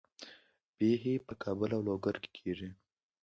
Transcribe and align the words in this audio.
بیحي 0.77 1.13
په 1.27 1.33
کابل 1.43 1.69
او 1.77 1.81
لوګر 1.87 2.15
کې 2.21 2.29
کیږي. 2.37 2.69